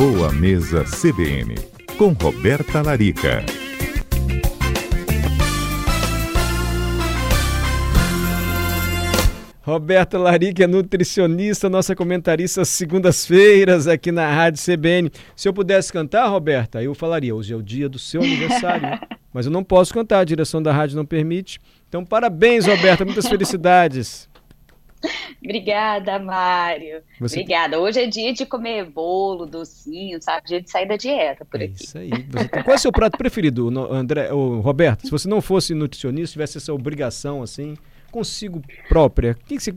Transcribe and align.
Boa 0.00 0.32
Mesa 0.32 0.82
CBN, 0.82 1.56
com 1.98 2.12
Roberta 2.12 2.80
Larica. 2.80 3.44
Roberta 9.60 10.18
Larica 10.18 10.64
é 10.64 10.66
nutricionista, 10.66 11.68
nossa 11.68 11.94
comentarista 11.94 12.64
segundas-feiras 12.64 13.86
aqui 13.86 14.10
na 14.10 14.26
Rádio 14.26 14.64
CBN. 14.64 15.10
Se 15.36 15.46
eu 15.46 15.52
pudesse 15.52 15.92
cantar, 15.92 16.28
Roberta, 16.28 16.82
eu 16.82 16.94
falaria: 16.94 17.34
hoje 17.34 17.52
é 17.52 17.56
o 17.56 17.62
dia 17.62 17.86
do 17.86 17.98
seu 17.98 18.22
aniversário. 18.22 18.98
Mas 19.34 19.44
eu 19.44 19.52
não 19.52 19.62
posso 19.62 19.92
cantar, 19.92 20.20
a 20.20 20.24
direção 20.24 20.62
da 20.62 20.72
rádio 20.72 20.96
não 20.96 21.04
permite. 21.04 21.60
Então, 21.90 22.06
parabéns, 22.06 22.66
Roberta, 22.66 23.04
muitas 23.04 23.28
felicidades. 23.28 24.29
Obrigada, 25.42 26.18
Mário. 26.18 27.02
Você... 27.18 27.40
Obrigada. 27.40 27.78
Hoje 27.78 28.00
é 28.00 28.06
dia 28.06 28.32
de 28.32 28.44
comer 28.44 28.84
bolo, 28.84 29.46
docinho, 29.46 30.20
sabe? 30.22 30.46
Dia 30.46 30.60
de 30.60 30.70
sair 30.70 30.86
da 30.86 30.96
dieta 30.96 31.44
por 31.44 31.60
é 31.60 31.64
aqui. 31.64 31.84
Isso 31.84 31.98
aí. 31.98 32.10
Você. 32.10 32.48
Qual 32.48 32.74
é 32.74 32.76
o 32.76 32.78
seu 32.78 32.92
prato 32.92 33.16
preferido, 33.16 33.68
André, 33.90 34.32
ou 34.32 34.60
Roberto? 34.60 35.06
Se 35.06 35.10
você 35.10 35.28
não 35.28 35.40
fosse 35.40 35.74
nutricionista, 35.74 36.32
tivesse 36.32 36.58
essa 36.58 36.72
obrigação 36.72 37.42
assim, 37.42 37.76
consigo 38.10 38.62
própria, 38.88 39.32
o 39.32 39.44
que 39.44 39.58
você 39.58 39.72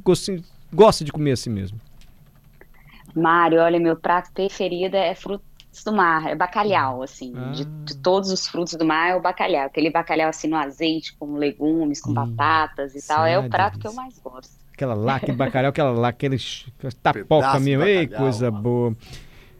gosta 0.73 1.03
de 1.03 1.11
comer 1.11 1.31
assim 1.31 1.49
mesmo? 1.49 1.79
Mário, 3.15 3.59
olha, 3.59 3.79
meu 3.79 3.95
prato 3.95 4.31
preferido 4.33 4.97
é 4.97 5.13
frutos 5.13 5.45
do 5.85 5.93
mar, 5.93 6.27
é 6.27 6.35
bacalhau, 6.35 7.01
assim, 7.01 7.33
ah. 7.35 7.51
de, 7.51 7.65
de, 7.65 7.97
todos 7.97 8.31
os 8.31 8.47
frutos 8.47 8.73
do 8.73 8.85
mar 8.85 9.11
é 9.11 9.15
o 9.15 9.21
bacalhau, 9.21 9.65
aquele 9.65 9.89
bacalhau 9.89 10.29
assim 10.29 10.47
no 10.47 10.55
azeite, 10.55 11.15
com 11.17 11.35
legumes, 11.35 12.01
com 12.01 12.11
hum, 12.11 12.13
batatas 12.13 12.95
e 12.95 13.07
tal, 13.07 13.25
é 13.25 13.37
o 13.37 13.49
prato 13.49 13.79
que 13.79 13.87
eu 13.87 13.93
mais 13.93 14.17
gosto. 14.19 14.62
Aquela 14.83 14.93
lá, 14.95 15.15
aquele 15.15 15.37
bacalhau, 15.37 15.69
aquela 15.69 15.91
lá, 15.91 16.07
aquele 16.09 16.37
tapoca 17.01 17.57
mesmo, 17.59 17.83
ei, 17.83 18.05
coisa 18.05 18.51
mano. 18.51 18.63
boa. 18.63 18.97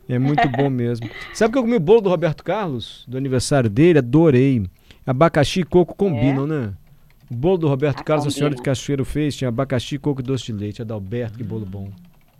É 0.09 0.19
muito 0.19 0.47
bom 0.49 0.69
mesmo. 0.69 1.09
Sabe 1.33 1.53
que 1.53 1.57
eu 1.57 1.63
comi 1.63 1.77
o 1.77 1.79
bolo 1.79 2.01
do 2.01 2.09
Roberto 2.09 2.43
Carlos, 2.43 3.05
do 3.07 3.17
aniversário 3.17 3.69
dele? 3.69 3.99
Adorei. 3.99 4.65
Abacaxi 5.05 5.61
e 5.61 5.63
coco 5.63 5.95
combinam, 5.95 6.43
é. 6.43 6.47
né? 6.47 6.73
O 7.31 7.35
bolo 7.35 7.57
do 7.57 7.67
Roberto 7.69 8.01
ah, 8.01 8.03
Carlos, 8.03 8.25
combina. 8.25 8.35
a 8.35 8.37
senhora 8.37 8.55
de 8.55 8.61
Cachoeiro 8.61 9.05
fez, 9.05 9.35
tinha 9.35 9.47
abacaxi, 9.47 9.97
coco 9.97 10.19
e 10.19 10.23
doce 10.23 10.45
de 10.45 10.53
leite. 10.53 10.81
Adalberto, 10.81 11.37
que 11.37 11.43
bolo 11.43 11.65
bom. 11.65 11.89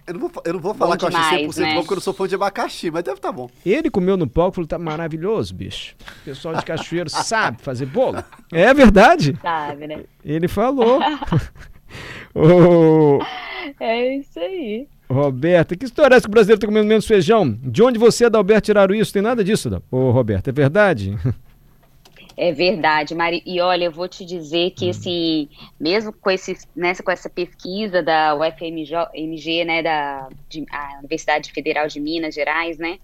Eu 0.06 0.16
não 0.16 0.20
vou, 0.20 0.32
eu 0.44 0.54
não 0.54 0.60
vou 0.60 0.74
falar 0.74 0.92
bom 0.92 0.98
que 0.98 1.06
eu 1.06 1.18
achei 1.18 1.48
100% 1.48 1.58
né? 1.60 1.74
bom, 1.76 1.80
porque 1.80 1.94
eu 1.94 1.96
não 1.96 2.02
sou 2.02 2.14
fã 2.14 2.28
de 2.28 2.36
abacaxi, 2.36 2.92
mas 2.92 3.04
deve 3.04 3.18
estar 3.18 3.30
tá 3.30 3.34
bom. 3.34 3.50
Ele 3.66 3.90
comeu 3.90 4.18
no 4.18 4.28
palco 4.28 4.52
e 4.52 4.56
falou, 4.56 4.68
tá 4.68 4.78
maravilhoso, 4.78 5.56
bicho. 5.56 5.96
O 6.22 6.26
pessoal 6.26 6.56
de 6.56 6.66
Cachoeiro 6.66 7.10
sabe 7.10 7.62
fazer 7.62 7.86
bolo. 7.86 8.22
É 8.52 8.74
verdade. 8.74 9.38
Sabe, 9.42 9.88
né? 9.88 10.04
Ele 10.24 10.50
falou. 10.50 11.00
oh, 12.36 13.20
é 13.80 14.16
isso 14.16 14.40
aí. 14.40 14.88
Roberta, 15.10 15.76
que 15.76 15.86
história 15.86 16.16
é 16.16 16.18
essa 16.18 16.28
que 16.28 16.30
o 16.30 16.32
brasileiro 16.32 16.58
está 16.58 16.68
comendo 16.68 16.88
menos 16.88 17.06
feijão? 17.06 17.52
De 17.62 17.84
onde 17.84 18.00
você, 18.00 18.26
Adalberto, 18.26 18.66
tiraram 18.66 18.96
isso? 18.96 19.14
Tem 19.14 19.22
nada 19.22 19.44
disso, 19.44 19.82
Ô, 19.92 20.12
Roberto, 20.12 20.48
é 20.48 20.52
verdade? 20.52 21.18
É 22.36 22.52
verdade, 22.52 23.14
Mari. 23.14 23.44
E 23.46 23.62
olha, 23.62 23.86
eu 23.86 23.92
vou 23.92 24.08
te 24.08 24.26
dizer 24.26 24.72
que, 24.72 24.88
hum. 24.88 24.90
assim, 24.90 25.50
mesmo 25.80 26.12
com, 26.12 26.32
esse, 26.32 26.58
nessa, 26.76 27.04
com 27.04 27.12
essa 27.12 27.30
pesquisa 27.30 28.02
da 28.02 28.36
UFMG, 28.36 29.66
né, 29.66 29.84
da 29.84 30.28
de, 30.50 30.66
Universidade 31.00 31.52
Federal 31.52 31.88
de 31.88 32.00
Minas 32.00 32.34
Gerais, 32.34 32.80
né, 32.80 32.98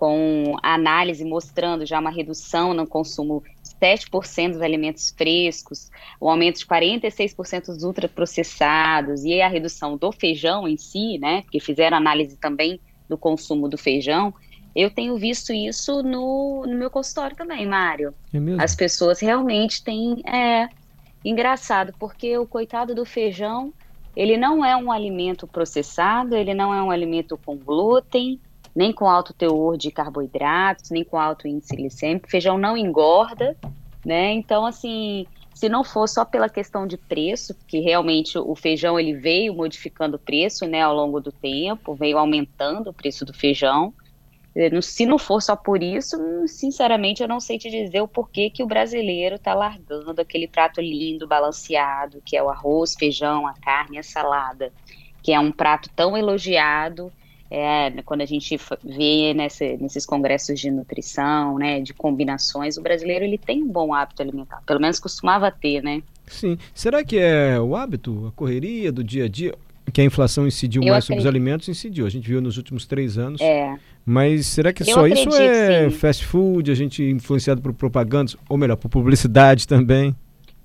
com 0.00 0.56
a 0.62 0.72
análise 0.72 1.22
mostrando 1.26 1.84
já 1.84 2.00
uma 2.00 2.08
redução 2.08 2.72
no 2.72 2.86
consumo 2.86 3.44
7% 3.82 4.52
dos 4.52 4.62
alimentos 4.62 5.10
frescos, 5.10 5.90
o 6.18 6.30
aumento 6.30 6.60
de 6.60 6.64
46% 6.64 7.66
dos 7.66 7.82
ultraprocessados 7.82 9.26
e 9.26 9.42
a 9.42 9.48
redução 9.48 9.98
do 9.98 10.10
feijão 10.10 10.66
em 10.66 10.78
si, 10.78 11.18
né, 11.18 11.42
porque 11.42 11.60
fizeram 11.60 11.98
análise 11.98 12.34
também 12.38 12.80
do 13.10 13.18
consumo 13.18 13.68
do 13.68 13.76
feijão, 13.76 14.32
eu 14.74 14.88
tenho 14.88 15.18
visto 15.18 15.52
isso 15.52 16.02
no, 16.02 16.64
no 16.66 16.78
meu 16.78 16.88
consultório 16.88 17.36
também, 17.36 17.66
Mário. 17.66 18.14
É 18.32 18.38
As 18.58 18.74
pessoas 18.74 19.20
realmente 19.20 19.84
têm. 19.84 20.22
É 20.26 20.66
engraçado, 21.22 21.92
porque 21.98 22.38
o 22.38 22.46
coitado 22.46 22.94
do 22.94 23.04
feijão, 23.04 23.70
ele 24.16 24.38
não 24.38 24.64
é 24.64 24.74
um 24.74 24.90
alimento 24.90 25.46
processado, 25.46 26.34
ele 26.34 26.54
não 26.54 26.72
é 26.72 26.82
um 26.82 26.90
alimento 26.90 27.36
com 27.36 27.58
glúten, 27.58 28.40
nem 28.74 28.92
com 28.92 29.08
alto 29.08 29.32
teor 29.32 29.76
de 29.76 29.90
carboidratos, 29.90 30.90
nem 30.90 31.04
com 31.04 31.18
alto 31.18 31.48
índice 31.48 31.74
glicêmico. 31.74 32.30
Feijão 32.30 32.56
não 32.56 32.76
engorda, 32.76 33.56
né? 34.04 34.32
Então, 34.32 34.64
assim, 34.64 35.26
se 35.54 35.68
não 35.68 35.84
for 35.84 36.08
só 36.08 36.24
pela 36.24 36.48
questão 36.48 36.86
de 36.86 36.96
preço, 36.96 37.54
que 37.66 37.80
realmente 37.80 38.38
o 38.38 38.54
feijão 38.54 38.98
ele 38.98 39.12
veio 39.12 39.54
modificando 39.54 40.16
o 40.16 40.18
preço, 40.18 40.66
né, 40.66 40.80
ao 40.80 40.94
longo 40.94 41.20
do 41.20 41.30
tempo, 41.30 41.94
veio 41.94 42.16
aumentando 42.16 42.90
o 42.90 42.94
preço 42.94 43.24
do 43.24 43.34
feijão. 43.34 43.92
Se 44.82 45.06
não 45.06 45.18
for 45.18 45.40
só 45.40 45.54
por 45.54 45.82
isso, 45.82 46.16
sinceramente, 46.46 47.22
eu 47.22 47.28
não 47.28 47.38
sei 47.38 47.56
te 47.56 47.70
dizer 47.70 48.00
o 48.00 48.08
porquê 48.08 48.50
que 48.50 48.62
o 48.62 48.66
brasileiro 48.66 49.36
está 49.36 49.54
largando 49.54 50.20
aquele 50.20 50.48
prato 50.48 50.80
lindo, 50.80 51.26
balanceado, 51.26 52.22
que 52.24 52.36
é 52.36 52.42
o 52.42 52.48
arroz, 52.48 52.94
feijão, 52.98 53.46
a 53.46 53.54
carne, 53.54 53.98
a 53.98 54.02
salada, 54.02 54.72
que 55.22 55.32
é 55.32 55.38
um 55.38 55.52
prato 55.52 55.88
tão 55.94 56.16
elogiado. 56.16 57.12
É, 57.50 57.90
quando 58.02 58.20
a 58.20 58.26
gente 58.26 58.56
vê 58.84 59.34
nessa, 59.34 59.64
nesses 59.78 60.06
congressos 60.06 60.60
de 60.60 60.70
nutrição, 60.70 61.58
né, 61.58 61.80
de 61.80 61.92
combinações, 61.92 62.76
o 62.76 62.82
brasileiro 62.82 63.24
ele 63.24 63.36
tem 63.36 63.62
um 63.62 63.68
bom 63.68 63.92
hábito 63.92 64.22
alimentar, 64.22 64.62
pelo 64.64 64.80
menos 64.80 65.00
costumava 65.00 65.50
ter, 65.50 65.82
né? 65.82 66.02
Sim. 66.28 66.56
Será 66.72 67.02
que 67.02 67.18
é 67.18 67.58
o 67.58 67.74
hábito, 67.74 68.28
a 68.28 68.32
correria 68.32 68.92
do 68.92 69.02
dia 69.02 69.24
a 69.24 69.28
dia? 69.28 69.54
que 69.90 70.00
a 70.00 70.04
inflação 70.04 70.46
incidiu 70.46 70.82
eu 70.82 70.92
mais 70.92 71.04
acredito. 71.04 71.20
sobre 71.20 71.20
os 71.20 71.26
alimentos, 71.26 71.68
incidiu. 71.68 72.06
A 72.06 72.10
gente 72.10 72.28
viu 72.28 72.40
nos 72.40 72.56
últimos 72.56 72.86
três 72.86 73.18
anos. 73.18 73.40
É. 73.40 73.74
Mas 74.06 74.46
será 74.46 74.72
que 74.72 74.82
eu 74.82 74.86
só 74.86 75.06
isso 75.06 75.28
é 75.34 75.90
sim. 75.90 75.96
fast 75.96 76.24
food, 76.24 76.70
a 76.70 76.74
gente 76.74 77.02
influenciado 77.02 77.60
por 77.60 77.72
propagandas, 77.72 78.36
ou 78.48 78.56
melhor, 78.56 78.76
por 78.76 78.88
publicidade 78.88 79.66
também? 79.68 80.14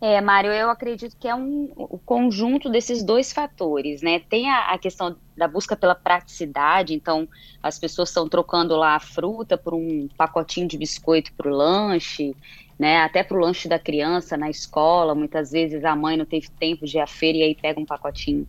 É, 0.01 0.19
Mário, 0.21 0.51
eu 0.51 0.69
acredito 0.69 1.15
que 1.17 1.27
é 1.27 1.33
um, 1.33 1.71
o 1.75 1.97
conjunto 1.97 2.69
desses 2.69 3.03
dois 3.03 3.31
fatores, 3.31 4.01
né? 4.01 4.19
Tem 4.19 4.49
a, 4.49 4.73
a 4.73 4.77
questão 4.77 5.17
da 5.35 5.47
busca 5.47 5.75
pela 5.75 5.95
praticidade, 5.95 6.93
então 6.93 7.27
as 7.63 7.79
pessoas 7.79 8.09
estão 8.09 8.27
trocando 8.29 8.75
lá 8.75 8.95
a 8.95 8.99
fruta 8.99 9.57
por 9.57 9.73
um 9.73 10.07
pacotinho 10.17 10.67
de 10.67 10.77
biscoito 10.77 11.31
para 11.35 11.49
o 11.49 11.55
lanche, 11.55 12.35
né? 12.77 12.97
Até 13.03 13.23
para 13.23 13.37
o 13.37 13.39
lanche 13.39 13.67
da 13.69 13.79
criança 13.79 14.37
na 14.37 14.49
escola, 14.49 15.15
muitas 15.15 15.51
vezes 15.51 15.83
a 15.85 15.95
mãe 15.95 16.17
não 16.17 16.25
teve 16.25 16.49
tempo 16.59 16.85
de 16.85 16.97
ir 16.97 17.01
à 17.01 17.07
feira 17.07 17.37
e 17.39 17.43
aí 17.43 17.55
pega 17.55 17.79
um 17.79 17.85
pacotinho 17.85 18.47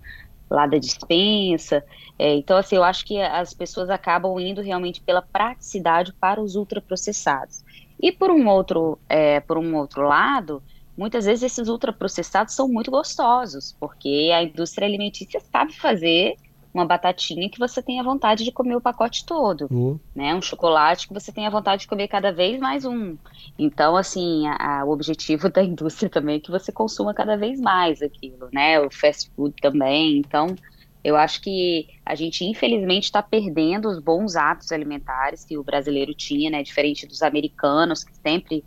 lá 0.51 0.67
da 0.67 0.79
dispensa. 0.79 1.83
É, 2.19 2.35
então, 2.35 2.57
assim, 2.57 2.77
eu 2.77 2.85
acho 2.85 3.05
que 3.05 3.21
as 3.21 3.55
pessoas 3.55 3.89
acabam 3.91 4.39
indo 4.41 4.61
realmente 4.63 5.01
pela 5.01 5.23
praticidade 5.23 6.13
para 6.21 6.41
os 6.41 6.55
ultraprocessados. 6.57 7.65
E 8.01 8.13
por 8.13 8.31
um 8.31 8.47
outro, 8.49 9.01
é, 9.09 9.41
por 9.41 9.59
um 9.59 9.75
outro 9.77 10.03
lado, 10.03 10.63
muitas 10.97 11.27
vezes 11.27 11.45
esses 11.45 11.69
ultraprocessados 11.69 12.55
são 12.55 12.69
muito 12.69 12.91
gostosos, 12.91 13.77
porque 13.79 14.31
a 14.35 14.43
indústria 14.43 14.87
alimentícia 14.87 15.41
sabe 15.41 15.73
fazer 15.75 16.37
uma 16.77 16.85
batatinha 16.85 17.49
que 17.49 17.59
você 17.59 17.83
tenha 17.83 18.03
vontade 18.03 18.45
de 18.45 18.53
comer 18.53 18.77
o 18.77 18.81
pacote 18.81 19.25
todo, 19.25 19.67
uhum. 19.71 19.99
né? 20.15 20.35
Um 20.35 20.43
chocolate 20.43 21.09
que 21.09 21.15
você 21.15 21.33
tenha 21.33 21.51
vontade 21.51 21.83
de 21.83 21.89
comer 21.89 22.07
cada 22.07 22.31
vez 22.31 22.61
mais 22.61 22.85
um. 22.85 23.17
Então, 23.59 23.97
assim, 23.97 24.47
a, 24.47 24.81
a, 24.81 24.85
o 24.85 24.91
objetivo 24.91 25.49
da 25.51 25.63
indústria 25.65 26.11
também 26.11 26.37
é 26.37 26.41
que 26.41 26.51
você 26.51 26.71
consuma 26.71 27.15
cada 27.15 27.37
vez 27.37 27.59
mais 27.59 28.03
aquilo, 28.03 28.51
né? 28.53 28.79
O 28.79 28.91
fast 28.91 29.31
food 29.35 29.55
também. 29.61 30.19
Então, 30.19 30.55
eu 31.03 31.17
acho 31.17 31.41
que 31.41 31.89
a 32.05 32.15
gente, 32.15 32.45
infelizmente, 32.45 33.05
está 33.05 33.23
perdendo 33.23 33.89
os 33.89 33.99
bons 33.99 34.37
hábitos 34.37 34.71
alimentares 34.71 35.45
que 35.45 35.57
o 35.57 35.65
brasileiro 35.65 36.13
tinha, 36.15 36.51
né? 36.51 36.63
Diferente 36.63 37.07
dos 37.07 37.23
americanos, 37.23 38.05
que 38.05 38.15
sempre 38.17 38.63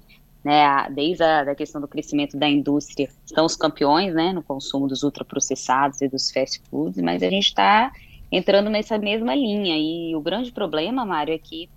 né, 0.50 0.90
desde 0.90 1.24
a 1.24 1.44
da 1.44 1.54
questão 1.54 1.80
do 1.80 1.88
crescimento 1.88 2.36
da 2.36 2.50
indústria, 2.50 3.08
são 3.24 3.46
os 3.46 3.56
campeões, 3.56 4.16
né, 4.16 4.34
no 4.34 4.42
consumo 4.42 4.88
dos 4.88 5.04
ultraprocessados 5.04 6.02
e 6.02 6.08
dos 6.08 6.32
fast 6.32 6.60
foods, 6.72 7.00
mas 7.04 7.22
a 7.22 7.30
gente 7.30 7.50
está 7.50 7.92
entrando 8.32 8.68
nessa 8.68 8.98
mesma 8.98 9.36
linha, 9.36 9.78
e 9.78 10.16
o 10.16 10.20
grande 10.20 10.52
problema, 10.52 11.06
Mário, 11.06 11.36
é 11.36 11.38
que 11.38 11.70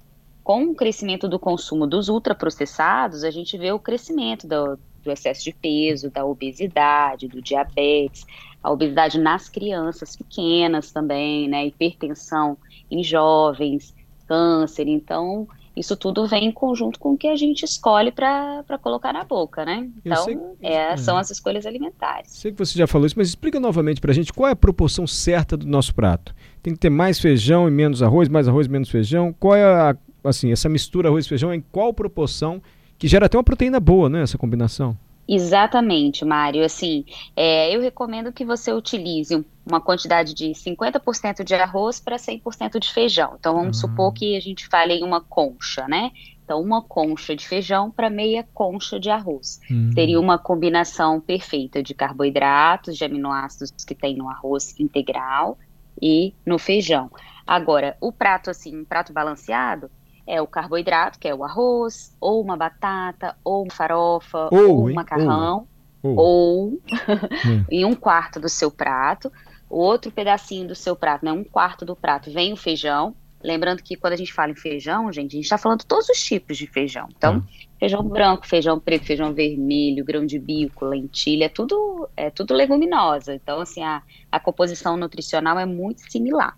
com 0.43 0.65
o 0.65 0.75
crescimento 0.75 1.29
do 1.29 1.39
consumo 1.39 1.87
dos 1.87 2.09
ultraprocessados, 2.09 3.25
a 3.25 3.31
gente 3.31 3.59
vê 3.59 3.71
o 3.73 3.79
crescimento 3.79 4.47
do, 4.49 4.79
do 5.05 5.13
excesso 5.13 5.45
de 5.45 5.53
peso, 5.53 6.11
da 6.11 6.25
obesidade, 6.25 7.29
do 7.29 7.43
diabetes, 7.43 8.25
a 8.63 8.71
obesidade 8.71 9.21
nas 9.21 9.51
crianças 9.51 10.17
pequenas 10.17 10.91
também, 10.91 11.47
né, 11.47 11.67
hipertensão 11.67 12.57
em 12.91 13.05
jovens, 13.05 13.95
câncer, 14.27 14.89
então 14.89 15.47
isso 15.77 15.97
tudo 15.97 16.27
vem 16.27 16.47
em 16.47 16.53
conjunto 16.53 16.99
com 16.99 17.13
o 17.13 17.17
que 17.17 17.27
a 17.27 17.37
gente 17.37 17.65
escolhe 17.65 18.13
para 18.13 18.79
colocar 18.83 19.13
na 19.13 19.25
boca, 19.25 19.65
né? 19.65 19.89
Então, 20.05 20.25
sei, 20.25 20.39
é, 20.61 20.97
são 20.97 21.17
as 21.17 21.31
escolhas 21.31 21.65
alimentares. 21.65 22.33
Sei 22.33 22.53
que 22.53 22.59
você 22.59 22.79
já 22.79 22.87
falou 22.87 23.07
isso, 23.07 23.15
mas 23.17 23.29
explica 23.29 23.59
novamente 23.59 24.01
para 24.01 24.11
a 24.11 24.15
gente 24.15 24.33
qual 24.33 24.49
é 24.49 24.53
a 24.53 24.57
proporção 24.57 25.07
certa 25.07 25.57
do 25.57 25.67
nosso 25.67 25.95
prato. 25.95 26.35
Tem 26.63 26.75
que 26.75 26.79
ter 26.79 26.91
mais 26.91 27.19
feijão 27.19 27.67
e 27.67 27.71
menos 27.71 28.03
arroz, 28.03 28.29
mais 28.29 28.47
arroz 28.47 28.67
e 28.67 28.71
menos 28.71 28.91
feijão. 28.91 29.35
Qual 29.39 29.55
é 29.55 29.65
a, 29.65 29.97
assim, 30.25 30.53
essa 30.53 30.69
mistura 30.69 31.09
arroz 31.09 31.25
e 31.25 31.29
feijão 31.29 31.53
em 31.55 31.61
qual 31.73 31.95
proporção 31.95 32.63
que 32.99 33.09
gera 33.09 33.27
até 33.27 33.37
uma 33.37 33.45
proteína 33.45 33.81
boa, 33.81 34.09
né? 34.09 34.23
Essa 34.23 34.37
combinação. 34.37 34.97
Exatamente, 35.29 36.25
Mário. 36.25 36.65
Assim, 36.65 37.05
é, 37.37 37.75
eu 37.75 37.81
recomendo 37.81 38.33
que 38.33 38.45
você 38.45 38.73
utilize 38.73 39.45
uma 39.65 39.81
quantidade 39.81 40.35
de 40.35 40.47
50% 40.51 41.45
de 41.45 41.55
arroz 41.55 42.01
para 42.01 42.17
100% 42.17 42.79
de 42.79 42.93
feijão. 42.93 43.37
Então, 43.39 43.55
vamos 43.55 43.83
uhum. 43.83 43.89
supor 43.89 44.13
que 44.13 44.37
a 44.37 44.41
gente 44.41 44.67
fale 44.67 44.95
em 44.95 45.05
uma 45.05 45.21
concha, 45.21 45.87
né? 45.87 46.11
Então, 46.45 46.61
uma 46.61 46.83
concha 46.83 47.37
de 47.37 47.47
feijão 47.47 47.91
para 47.91 48.11
meia 48.11 48.47
concha 48.53 48.99
de 48.99 49.09
arroz. 49.09 49.61
Uhum. 49.71 49.93
Seria 49.93 50.21
uma 50.21 50.39
combinação 50.39 51.21
perfeita 51.21 51.83
de 51.83 51.95
carboidratos, 51.95 52.97
de 52.97 53.05
aminoácidos 53.05 53.73
que 53.85 53.95
tem 53.95 54.17
no 54.17 54.29
arroz 54.29 54.79
integral 54.79 55.57
e 56.01 56.35
no 56.45 56.59
feijão. 56.59 57.11
Agora, 57.47 57.97
o 58.01 58.13
prato, 58.13 58.51
assim, 58.51 58.77
um 58.77 58.85
prato 58.85 59.13
balanceado, 59.13 59.91
é 60.27 60.41
o 60.41 60.47
carboidrato, 60.47 61.19
que 61.19 61.29
é 61.29 61.35
o 61.35 61.45
arroz, 61.45 62.17
ou 62.21 62.41
uma 62.41 62.57
batata, 62.57 63.37
ou 63.45 63.63
uma 63.63 63.73
farofa, 63.73 64.49
ou, 64.51 64.79
ou 64.79 64.89
um 64.89 64.95
macarrão, 64.95 65.67
ou, 66.03 66.17
ou 66.17 66.69
hum. 66.69 66.79
em 67.71 67.85
um 67.85 67.95
quarto 67.95 68.41
do 68.41 68.49
seu 68.49 68.71
prato. 68.71 69.33
O 69.69 69.79
outro 69.79 70.11
pedacinho 70.11 70.69
do 70.69 70.75
seu 70.75 70.95
prato, 70.95 71.25
né, 71.25 71.33
um 71.33 71.45
quarto 71.45 71.85
do 71.85 71.97
prato, 71.97 72.31
vem 72.31 72.53
o 72.53 72.57
feijão. 72.57 73.15
Lembrando 73.43 73.83
que 73.83 73.97
quando 73.97 74.13
a 74.13 74.17
gente 74.17 74.33
fala 74.33 74.53
em 74.53 74.55
feijão, 74.55 75.13
gente, 75.13 75.33
a 75.33 75.37
gente 75.37 75.45
está 75.45 75.59
falando 75.59 75.83
todos 75.83 76.09
os 76.09 76.23
tipos 76.23 76.57
de 76.57 76.67
feijão. 76.67 77.09
Então, 77.17 77.39
hum. 77.39 77.43
feijão 77.81 78.05
branco, 78.05 78.47
feijão 78.47 78.79
preto, 78.79 79.07
feijão 79.07 79.33
vermelho, 79.33 80.05
grão 80.05 80.25
de 80.25 80.39
bico, 80.39 80.85
lentilha, 80.85 81.47
é 81.47 81.49
tudo, 81.49 82.09
é 82.17 82.31
tudo 82.31 82.55
leguminosa. 82.55 83.35
Então, 83.35 83.61
assim, 83.61 83.83
a, 83.83 84.03
a 84.31 84.39
composição 84.39 84.97
nutricional 84.97 85.59
é 85.59 85.67
muito 85.67 86.09
similar. 86.11 86.57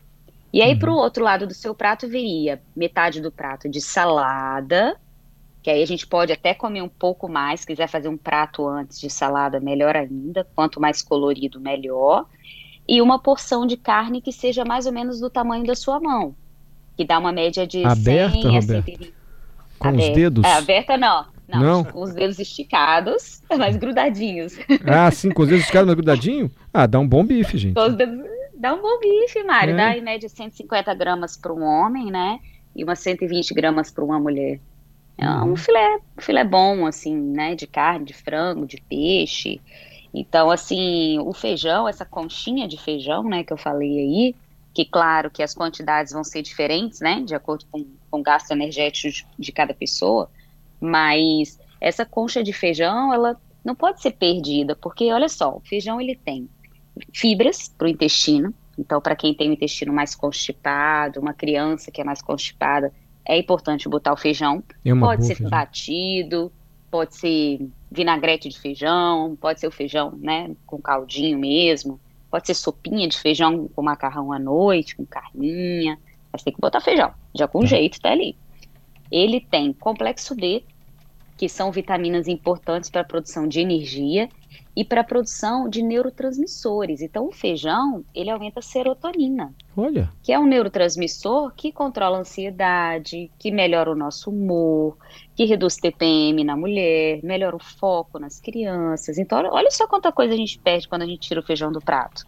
E 0.55 0.63
aí, 0.63 0.75
uhum. 0.75 0.79
para 0.79 0.93
o 0.93 0.95
outro 0.95 1.25
lado 1.25 1.49
do 1.49 1.53
seu 1.53 1.75
prato, 1.75 2.07
viria 2.07 2.63
metade 2.77 3.21
do 3.21 3.33
prato 3.33 3.69
de 3.69 3.81
salada, 3.81 4.97
que 5.61 5.69
aí 5.69 5.83
a 5.83 5.87
gente 5.87 6.07
pode 6.07 6.33
até 6.33 6.55
comer 6.55 6.81
um 6.81 6.89
pouco 6.89 7.29
mais, 7.29 7.61
se 7.61 7.67
quiser 7.67 7.89
fazer 7.89 8.09
um 8.09 8.17
prato 8.17 8.65
antes 8.69 9.01
de 9.01 9.11
salada, 9.11 9.59
melhor 9.59 9.97
ainda, 9.97 10.47
quanto 10.55 10.81
mais 10.81 11.03
colorido, 11.03 11.59
melhor. 11.59 12.27
E 12.87 13.03
uma 13.03 13.19
porção 13.19 13.67
de 13.67 13.77
carne 13.77 14.21
que 14.21 14.31
seja 14.31 14.65
mais 14.65 14.87
ou 14.87 14.93
menos 14.93 15.19
do 15.19 15.29
tamanho 15.29 15.67
da 15.67 15.75
sua 15.75 15.99
mão, 15.99 16.37
que 16.97 17.05
dá 17.05 17.19
uma 17.19 17.33
média 17.33 17.67
de 17.67 17.85
aberta, 17.85 18.41
100 18.41 18.57
a 18.57 18.63
120. 18.63 19.15
Com 19.77 19.89
aberta. 19.89 20.09
os 20.09 20.15
dedos? 20.15 20.45
É, 20.45 20.53
aberta 20.53 20.97
não. 20.97 21.27
Não, 21.49 21.61
não, 21.61 21.85
com 21.85 22.01
os 22.01 22.15
dedos 22.15 22.39
esticados, 22.39 23.43
mas 23.59 23.77
grudadinhos. 23.77 24.57
Ah, 24.87 25.11
sim, 25.11 25.33
com 25.33 25.43
os 25.43 25.49
dedos 25.49 25.63
esticados, 25.63 25.89
mas 25.89 25.97
grudadinho? 25.97 26.49
Ah, 26.73 26.87
dá 26.87 27.01
um 27.01 27.09
bom 27.09 27.25
bife, 27.25 27.59
gente. 27.59 27.75
Com 27.75 27.89
os 27.89 27.95
dedos 27.97 28.34
Dá 28.57 28.75
um 28.75 28.81
bom 28.81 28.99
bife, 29.01 29.43
Mário. 29.43 29.75
É. 29.75 29.77
Dá 29.77 29.97
em 29.97 30.03
média 30.03 30.29
150 30.29 30.95
gramas 30.95 31.37
para 31.37 31.53
um 31.53 31.63
homem, 31.63 32.11
né? 32.11 32.39
E 32.75 32.85
umas 32.85 32.99
120 33.01 33.53
gramas 33.55 33.91
para 33.91 34.05
uma 34.05 34.19
mulher. 34.19 34.61
É 35.17 35.29
um 35.29 35.51
uhum. 35.51 35.57
filé, 35.57 35.99
um 36.19 36.21
filé 36.21 36.45
bom, 36.45 36.87
assim, 36.87 37.17
né? 37.17 37.55
De 37.55 37.67
carne, 37.67 38.05
de 38.05 38.13
frango, 38.13 38.67
de 38.67 38.81
peixe. 38.81 39.61
Então, 40.15 40.49
assim, 40.49 41.19
o 41.19 41.33
feijão, 41.33 41.89
essa 41.89 42.05
conchinha 42.05 42.69
de 42.69 42.79
feijão, 42.79 43.25
né, 43.25 43.43
que 43.43 43.53
eu 43.53 43.57
falei 43.57 43.99
aí, 43.99 44.35
que 44.73 44.85
claro 44.85 45.29
que 45.29 45.43
as 45.43 45.53
quantidades 45.53 46.13
vão 46.13 46.23
ser 46.23 46.41
diferentes, 46.41 47.01
né, 47.01 47.21
de 47.21 47.35
acordo 47.35 47.67
com, 47.71 47.85
com 48.09 48.21
o 48.21 48.23
gasto 48.23 48.53
energético 48.53 49.13
de, 49.13 49.27
de 49.37 49.53
cada 49.53 49.75
pessoa, 49.75 50.31
mas 50.81 51.59
essa 51.81 52.07
concha 52.07 52.45
de 52.45 52.53
feijão, 52.53 53.13
ela 53.13 53.37
não 53.65 53.75
pode 53.75 54.01
ser 54.01 54.13
perdida, 54.13 54.77
porque 54.77 55.13
olha 55.13 55.29
só, 55.29 55.57
o 55.57 55.61
feijão 55.61 56.01
ele 56.01 56.15
tem 56.15 56.49
fibras 57.13 57.69
para 57.69 57.87
o 57.87 57.91
intestino. 57.91 58.55
Então, 58.79 59.01
para 59.01 59.15
quem 59.15 59.35
tem 59.35 59.51
o 59.51 59.53
intestino 59.53 59.93
mais 59.93 60.15
constipado, 60.15 61.21
uma 61.21 61.33
criança 61.33 61.91
que 61.91 62.01
é 62.01 62.05
mais 62.05 62.21
constipada, 62.21 62.93
é 63.25 63.39
importante 63.39 63.89
botar 63.89 64.13
o 64.13 64.17
feijão. 64.17 64.63
É 64.85 64.95
pode 64.95 65.25
ser 65.25 65.37
feijão. 65.37 65.51
batido, 65.51 66.53
pode 66.91 67.17
ser 67.17 67.69
vinagrete 67.91 68.49
de 68.49 68.59
feijão, 68.59 69.37
pode 69.41 69.61
ser 69.61 69.67
o 69.67 69.71
feijão, 69.71 70.13
né, 70.21 70.55
com 70.67 70.81
caldinho 70.81 71.39
mesmo, 71.39 72.01
pode 72.31 72.47
ser 72.47 72.55
sopinha 72.55 73.09
de 73.09 73.19
feijão 73.19 73.69
com 73.69 73.83
macarrão 73.83 74.33
à 74.33 74.39
noite, 74.39 74.97
com 74.97 75.07
carninha, 75.07 75.99
mas 76.33 76.43
tem 76.43 76.53
que 76.53 76.61
botar 76.61 76.81
feijão, 76.81 77.13
já 77.35 77.47
com 77.47 77.65
é. 77.65 77.67
jeito 77.67 78.01
tá 78.01 78.11
ali. 78.11 78.37
Ele 79.11 79.41
tem 79.41 79.73
complexo 79.73 80.35
D, 80.35 80.65
que 81.37 81.49
são 81.49 81.73
vitaminas 81.73 82.29
importantes 82.29 82.91
para 82.91 83.01
a 83.01 83.05
produção 83.05 83.47
de 83.49 83.61
energia 83.61 84.29
e 84.77 84.85
para 84.85 85.03
a 85.03 85.05
produção 85.05 85.69
de 85.69 85.83
neurotransmissores. 85.83 87.01
Então, 87.01 87.29
o 87.29 87.33
feijão, 87.33 88.05
ele 88.15 88.31
aumenta 88.31 88.59
a 88.59 88.63
serotonina. 88.63 89.55
Olha. 89.77 90.11
Que 90.23 90.33
é 90.33 90.39
um 90.39 90.47
neurotransmissor 90.47 91.53
que 91.55 91.71
controla 91.71 92.19
a 92.19 92.21
ansiedade, 92.21 93.31
que 93.39 93.51
melhora 93.51 93.91
o 93.91 93.95
nosso 93.95 94.31
humor, 94.31 94.97
que 95.37 95.45
reduz 95.45 95.77
TPM 95.77 96.43
na 96.43 96.57
mulher, 96.57 97.21
melhora 97.23 97.55
o 97.55 97.63
foco 97.63 98.19
nas 98.19 98.41
crianças. 98.41 99.19
Então, 99.19 99.39
olha 99.51 99.71
só 99.71 99.87
quanta 99.87 100.11
coisa 100.11 100.35
a 100.35 100.37
gente 100.37 100.59
perde 100.59 100.89
quando 100.89 101.03
a 101.03 101.07
gente 101.07 101.21
tira 101.21 101.41
o 101.41 101.45
feijão 101.45 101.71
do 101.71 101.81
prato. 101.81 102.27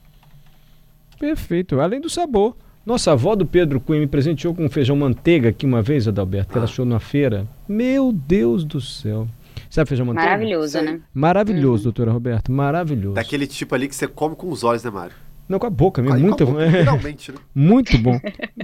Perfeito. 1.19 1.81
Além 1.81 2.01
do 2.01 2.11
sabor. 2.11 2.57
Nossa 2.85 3.11
avó 3.11 3.35
do 3.35 3.45
Pedro 3.45 3.81
Cunha 3.81 3.99
me 3.99 4.07
presenteou 4.07 4.55
com 4.55 4.65
um 4.65 4.71
feijão 4.71 4.95
manteiga 4.95 5.49
aqui 5.49 5.67
uma 5.67 5.83
vez, 5.83 6.07
Adalberto, 6.07 6.53
que 6.53 6.57
ela 6.57 6.67
achou 6.67 6.85
na 6.85 7.01
feira. 7.01 7.45
Meu 7.67 8.13
Deus 8.13 8.65
do 8.65 8.81
céu. 8.81 9.27
Sabe 9.71 9.89
feijão 9.89 10.07
manteiga? 10.07 10.31
Maravilhoso, 10.31 10.81
né? 10.81 11.01
Maravilhoso, 11.13 11.77
uhum. 11.77 11.85
doutora 11.85 12.13
Roberto, 12.13 12.53
maravilhoso. 12.53 13.15
Daquele 13.15 13.47
tipo 13.47 13.75
ali 13.75 13.89
que 13.89 13.95
você 13.95 14.07
come 14.07 14.35
com 14.35 14.49
os 14.49 14.65
olhos, 14.65 14.85
né, 14.85 14.91
Mário? 14.91 15.15
Não, 15.49 15.59
com 15.59 15.67
a 15.67 15.71
boca 15.71 16.03
mesmo. 16.03 16.19
Muito, 16.19 16.45
boca, 16.45 16.67
né? 16.67 16.85
muito 17.55 17.99
bom. 17.99 18.19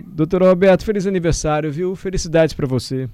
doutora 0.04 0.46
Roberto, 0.46 0.84
feliz 0.84 1.06
aniversário, 1.06 1.70
viu? 1.70 1.94
Felicidades 1.94 2.54
para 2.54 2.66
você. 2.66 3.08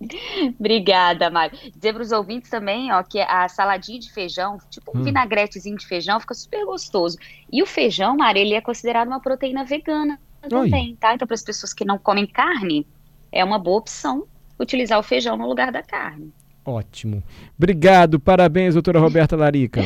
Obrigada, 0.58 1.30
Mário. 1.30 1.58
Dizer 1.74 1.92
para 1.92 2.02
os 2.02 2.12
ouvintes 2.12 2.50
também, 2.50 2.92
ó, 2.92 3.02
que 3.02 3.20
a 3.20 3.48
saladinha 3.48 3.98
de 3.98 4.12
feijão, 4.12 4.58
tipo 4.70 4.96
um 4.96 5.00
hum. 5.00 5.04
vinagretezinho 5.04 5.76
de 5.76 5.86
feijão, 5.86 6.20
fica 6.20 6.34
super 6.34 6.64
gostoso. 6.64 7.16
E 7.50 7.62
o 7.62 7.66
feijão, 7.66 8.16
Mário, 8.16 8.40
ele 8.40 8.54
é 8.54 8.60
considerado 8.60 9.08
uma 9.08 9.20
proteína 9.20 9.64
vegana 9.64 10.18
também, 10.48 10.90
Oi. 10.90 10.96
tá? 11.00 11.14
Então, 11.14 11.26
para 11.26 11.34
as 11.34 11.42
pessoas 11.42 11.72
que 11.72 11.84
não 11.84 11.98
comem 11.98 12.26
carne, 12.26 12.86
é 13.32 13.44
uma 13.44 13.58
boa 13.58 13.78
opção 13.78 14.26
utilizar 14.58 14.98
o 14.98 15.02
feijão 15.02 15.36
no 15.36 15.48
lugar 15.48 15.72
da 15.72 15.82
carne. 15.82 16.32
Ótimo. 16.68 17.22
Obrigado, 17.56 18.20
parabéns, 18.20 18.74
doutora 18.74 19.00
Roberta 19.00 19.34
Larica. 19.34 19.82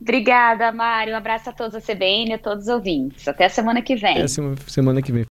Obrigada, 0.00 0.70
Mário. 0.70 1.14
Um 1.14 1.16
abraço 1.16 1.48
a 1.48 1.52
todos 1.52 1.74
a 1.74 1.80
CBN 1.80 2.30
e 2.30 2.32
a 2.34 2.38
todos 2.38 2.64
os 2.64 2.68
ouvintes. 2.68 3.26
Até 3.26 3.46
a 3.46 3.48
semana 3.48 3.80
que 3.80 3.96
vem. 3.96 4.12
Até 4.12 4.22
a 4.22 4.28
semana 4.28 5.02
que 5.02 5.10
vem. 5.10 5.24